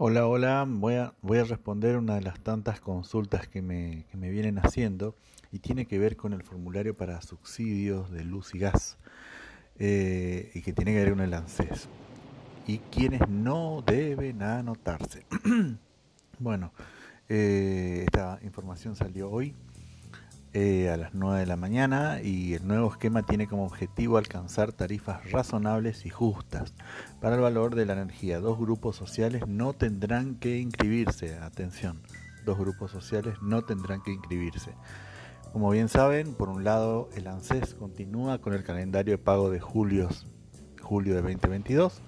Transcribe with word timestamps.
Hola, 0.00 0.28
hola, 0.28 0.64
voy 0.64 0.94
a, 0.94 1.12
voy 1.22 1.38
a 1.38 1.44
responder 1.44 1.96
una 1.96 2.14
de 2.14 2.20
las 2.20 2.38
tantas 2.38 2.78
consultas 2.78 3.48
que 3.48 3.62
me, 3.62 4.06
que 4.12 4.16
me 4.16 4.30
vienen 4.30 4.60
haciendo 4.60 5.16
y 5.50 5.58
tiene 5.58 5.86
que 5.86 5.98
ver 5.98 6.16
con 6.16 6.32
el 6.32 6.44
formulario 6.44 6.96
para 6.96 7.20
subsidios 7.20 8.08
de 8.12 8.22
luz 8.22 8.54
y 8.54 8.60
gas 8.60 8.96
eh, 9.76 10.52
y 10.54 10.62
que 10.62 10.72
tiene 10.72 10.92
que 10.92 11.00
ver 11.00 11.10
con 11.10 11.20
el 11.20 11.34
ANSES 11.34 11.88
y 12.68 12.78
quienes 12.78 13.28
no 13.28 13.82
deben 13.84 14.40
anotarse. 14.44 15.26
bueno, 16.38 16.72
eh, 17.28 18.04
esta 18.06 18.38
información 18.44 18.94
salió 18.94 19.28
hoy 19.28 19.52
eh, 20.54 20.88
a 20.90 20.96
las 20.96 21.14
9 21.14 21.40
de 21.40 21.46
la 21.46 21.56
mañana 21.56 22.22
y 22.22 22.54
el 22.54 22.66
nuevo 22.66 22.90
esquema 22.90 23.22
tiene 23.22 23.46
como 23.46 23.64
objetivo 23.64 24.16
alcanzar 24.16 24.72
tarifas 24.72 25.30
razonables 25.30 26.06
y 26.06 26.10
justas 26.10 26.74
para 27.20 27.36
el 27.36 27.42
valor 27.42 27.74
de 27.74 27.86
la 27.86 27.92
energía. 27.92 28.40
Dos 28.40 28.58
grupos 28.58 28.96
sociales 28.96 29.46
no 29.46 29.74
tendrán 29.74 30.36
que 30.36 30.58
inscribirse. 30.58 31.38
Atención, 31.38 32.00
dos 32.44 32.58
grupos 32.58 32.90
sociales 32.90 33.36
no 33.42 33.62
tendrán 33.62 34.02
que 34.02 34.12
inscribirse. 34.12 34.72
Como 35.52 35.70
bien 35.70 35.88
saben, 35.88 36.34
por 36.34 36.48
un 36.48 36.64
lado 36.64 37.08
el 37.14 37.26
ANSES 37.26 37.74
continúa 37.74 38.38
con 38.38 38.54
el 38.54 38.64
calendario 38.64 39.12
de 39.12 39.18
pago 39.18 39.50
de 39.50 39.60
julio, 39.60 40.08
julio 40.80 41.14
de 41.14 41.22
2022 41.22 42.02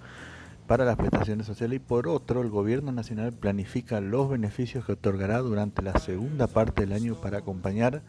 para 0.70 0.84
las 0.84 0.95
prestaciones 0.95 1.48
sociales 1.48 1.79
y 1.79 1.80
por 1.80 2.06
otro 2.06 2.42
el 2.42 2.48
gobierno 2.48 2.92
nacional 2.92 3.33
planifica 3.33 4.01
los 4.01 4.30
beneficios 4.30 4.84
que 4.84 4.93
otorgará 4.93 5.38
durante 5.38 5.83
la 5.83 5.98
segunda 5.98 6.46
parte 6.46 6.83
del 6.83 6.93
año 6.93 7.20
para 7.20 7.38
acompañar 7.38 8.02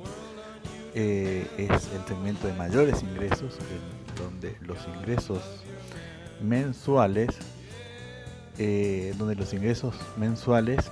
eh, 0.94 1.48
es 1.58 1.90
el 1.94 2.06
segmento 2.06 2.48
de 2.48 2.54
mayores 2.54 3.02
ingresos, 3.02 3.58
donde 4.18 4.58
los 4.62 4.78
ingresos 4.88 5.42
mensuales, 6.42 7.30
eh, 8.58 9.16
donde 9.18 9.36
los 9.36 9.54
ingresos 9.54 9.96
mensuales 10.18 10.92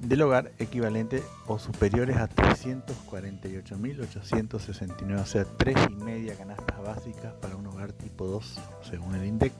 del 0.00 0.22
hogar 0.22 0.52
equivalente 0.58 1.22
o 1.46 1.58
superiores 1.58 2.16
a 2.16 2.30
348.869, 2.30 5.20
o 5.20 5.26
sea, 5.26 5.44
tres 5.44 5.76
y 5.90 5.96
media 5.96 6.34
canastas 6.34 6.82
básicas 6.82 7.34
para 7.34 7.56
un 7.56 7.66
hogar 7.66 7.92
tipo 7.92 8.26
2, 8.26 8.58
según 8.88 9.16
el 9.16 9.26
INDEC. 9.26 9.52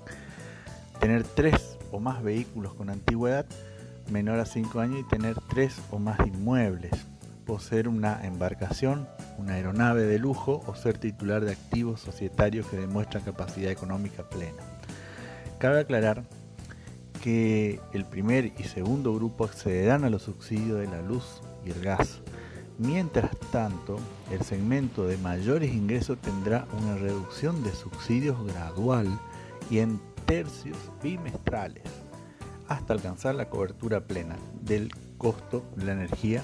Tener 1.01 1.25
tres 1.25 1.77
o 1.93 2.01
más 2.01 2.23
vehículos 2.23 2.73
con 2.75 2.89
antigüedad 2.89 3.45
menor 4.11 4.41
a 4.41 4.47
5 4.47 4.81
años 4.81 5.01
y 5.01 5.05
tener 5.05 5.37
tres 5.51 5.77
o 5.91 5.99
más 5.99 6.19
inmuebles 6.27 6.93
poseer 7.49 7.89
una 7.89 8.21
embarcación, 8.27 9.09
una 9.39 9.55
aeronave 9.55 10.03
de 10.03 10.19
lujo 10.19 10.63
o 10.67 10.75
ser 10.75 10.99
titular 10.99 11.43
de 11.43 11.53
activos 11.53 11.99
societarios 11.99 12.67
que 12.67 12.77
demuestran 12.77 13.25
capacidad 13.25 13.73
económica 13.73 14.29
plena. 14.29 14.63
Cabe 15.59 15.81
aclarar 15.81 16.25
que 17.23 17.81
el 17.95 18.05
primer 18.05 18.53
y 18.59 18.65
segundo 18.65 19.15
grupo 19.15 19.47
accederán 19.47 20.05
a 20.05 20.11
los 20.11 20.23
subsidios 20.23 20.79
de 20.79 20.89
la 20.89 21.01
luz 21.01 21.41
y 21.65 21.71
el 21.71 21.81
gas. 21.81 22.21
Mientras 22.77 23.31
tanto, 23.51 23.99
el 24.31 24.43
segmento 24.43 25.07
de 25.07 25.17
mayores 25.17 25.73
ingresos 25.73 26.19
tendrá 26.21 26.67
una 26.79 26.97
reducción 26.97 27.65
de 27.65 27.73
subsidios 27.73 28.47
gradual 28.47 29.09
y 29.71 29.79
en 29.79 29.99
tercios 30.27 30.77
bimestrales 31.03 31.85
hasta 32.69 32.93
alcanzar 32.93 33.35
la 33.37 33.49
cobertura 33.49 34.01
plena 34.01 34.37
del 34.61 34.91
costo 35.17 35.65
de 35.77 35.87
la 35.87 35.93
energía 35.93 36.43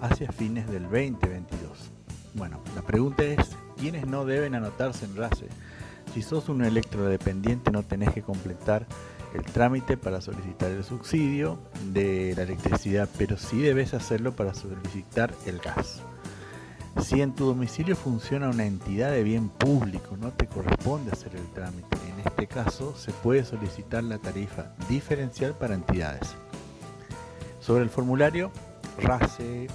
hacia 0.00 0.30
fines 0.32 0.70
del 0.70 0.84
2022. 0.84 1.90
Bueno, 2.34 2.60
la 2.74 2.82
pregunta 2.82 3.24
es, 3.24 3.56
¿quiénes 3.76 4.06
no 4.06 4.24
deben 4.24 4.54
anotarse 4.54 5.04
en 5.04 5.16
RACE? 5.16 5.48
Si 6.14 6.22
sos 6.22 6.48
un 6.48 6.64
electrodependiente 6.64 7.70
no 7.70 7.82
tenés 7.82 8.12
que 8.12 8.22
completar 8.22 8.86
el 9.34 9.42
trámite 9.42 9.96
para 9.96 10.20
solicitar 10.20 10.70
el 10.70 10.84
subsidio 10.84 11.58
de 11.92 12.34
la 12.36 12.42
electricidad, 12.42 13.08
pero 13.18 13.36
sí 13.36 13.60
debes 13.60 13.94
hacerlo 13.94 14.34
para 14.34 14.54
solicitar 14.54 15.34
el 15.46 15.58
gas. 15.58 16.00
Si 17.02 17.20
en 17.20 17.34
tu 17.34 17.46
domicilio 17.46 17.94
funciona 17.94 18.48
una 18.48 18.66
entidad 18.66 19.12
de 19.12 19.22
bien 19.22 19.50
público, 19.50 20.16
no 20.16 20.32
te 20.32 20.46
corresponde 20.46 21.12
hacer 21.12 21.36
el 21.36 21.46
trámite. 21.52 21.96
En 22.08 22.26
este 22.26 22.46
caso, 22.46 22.96
se 22.96 23.12
puede 23.12 23.44
solicitar 23.44 24.02
la 24.02 24.18
tarifa 24.18 24.72
diferencial 24.88 25.54
para 25.54 25.74
entidades. 25.74 26.34
Sobre 27.60 27.84
el 27.84 27.90
formulario, 27.90 28.50
RACE 28.98 29.68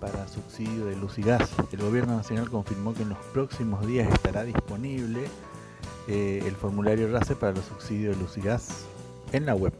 para 0.00 0.26
subsidio 0.26 0.86
de 0.86 0.96
luz 0.96 1.18
y 1.18 1.22
gas. 1.22 1.50
El 1.72 1.80
gobierno 1.80 2.16
nacional 2.16 2.48
confirmó 2.50 2.94
que 2.94 3.02
en 3.02 3.10
los 3.10 3.18
próximos 3.32 3.86
días 3.86 4.12
estará 4.12 4.44
disponible 4.44 5.26
eh, 6.08 6.42
el 6.46 6.56
formulario 6.56 7.12
RACE 7.12 7.36
para 7.36 7.52
los 7.52 7.66
subsidios 7.66 8.16
de 8.16 8.22
luz 8.22 8.38
y 8.38 8.40
gas 8.40 8.86
en 9.32 9.46
la 9.46 9.54
web, 9.54 9.72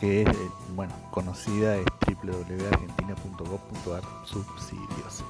que 0.00 0.22
es, 0.22 0.28
eh, 0.28 0.50
bueno, 0.74 0.94
conocida 1.10 1.76
es 1.76 1.84
www.argentina.gov.ar 2.06 4.02
subsidios. 4.24 5.24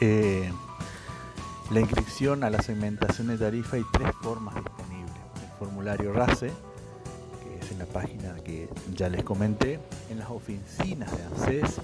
Eh, 0.00 0.50
la 1.70 1.80
inscripción 1.80 2.44
a 2.44 2.50
la 2.50 2.62
segmentación 2.62 3.28
de 3.28 3.38
tarifa 3.38 3.76
hay 3.76 3.84
tres 3.92 4.10
formas 4.22 4.54
disponibles. 4.54 5.14
El 5.42 5.50
formulario 5.58 6.12
RACE, 6.12 6.52
que 7.42 7.58
es 7.58 7.72
en 7.72 7.78
la 7.78 7.86
página 7.86 8.34
que 8.44 8.68
ya 8.94 9.08
les 9.08 9.24
comenté, 9.24 9.80
en 10.10 10.18
las 10.18 10.30
oficinas 10.30 11.10
de 11.10 11.24
ANSES, 11.24 11.80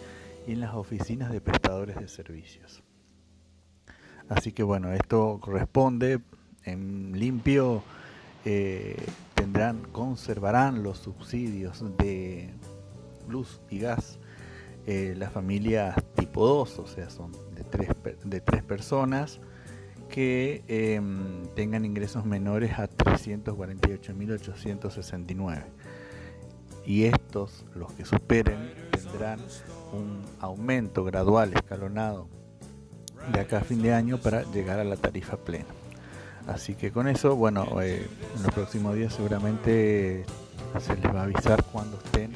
en 0.53 0.61
las 0.61 0.75
oficinas 0.75 1.33
de 1.33 1.41
prestadores 1.41 1.97
de 1.97 2.09
servicios. 2.09 2.83
Así 4.29 4.53
que 4.53 4.63
bueno, 4.63 4.93
esto 4.93 5.39
corresponde 5.41 6.21
en 6.65 7.19
limpio, 7.19 7.83
eh, 8.45 8.97
tendrán, 9.35 9.81
conservarán 9.93 10.83
los 10.83 10.99
subsidios 10.99 11.83
de 11.97 12.51
luz 13.29 13.63
y 13.71 13.79
gas 13.79 14.19
eh, 14.87 15.15
las 15.17 15.33
familias 15.33 15.97
tipo 16.17 16.47
2, 16.47 16.79
o 16.79 16.87
sea, 16.87 17.11
son 17.11 17.33
de 17.55 17.65
tres, 17.65 17.91
de 18.25 18.41
tres 18.41 18.63
personas 18.63 19.41
que 20.09 20.63
em, 20.69 21.45
tengan 21.55 21.85
ingresos 21.85 22.25
menores 22.25 22.79
a 22.79 22.89
348.869. 22.89 25.65
Y 26.87 27.05
estos, 27.05 27.67
los 27.75 27.93
que 27.93 28.05
superen, 28.05 28.90
tendrán 29.11 29.41
un 29.93 30.23
aumento 30.41 31.05
gradual, 31.05 31.53
escalonado, 31.55 32.29
de 33.33 33.41
acá 33.41 33.59
a 33.59 33.61
fin 33.61 33.83
de 33.83 33.93
año 33.93 34.19
para 34.19 34.43
llegar 34.51 34.79
a 34.79 34.85
la 34.85 34.97
tarifa 34.97 35.37
plena. 35.37 35.67
Así 36.47 36.75
que 36.75 36.91
con 36.91 37.07
eso, 37.07 37.37
bueno, 37.37 37.81
eh, 37.83 38.09
en 38.37 38.43
los 38.43 38.53
próximos 38.53 38.95
días 38.95 39.13
seguramente 39.15 40.25
se 40.79 40.97
les 40.97 41.15
va 41.15 41.21
a 41.21 41.25
avisar 41.25 41.65
cuando 41.65 41.99
estén 41.99 42.33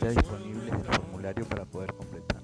ya 0.00 0.10
disponibles 0.10 0.72
el 0.72 0.84
formulario 0.84 1.44
para 1.46 1.64
poder 1.64 1.92
completarlo. 1.92 2.42